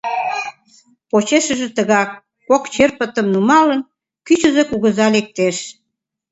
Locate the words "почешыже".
1.09-1.67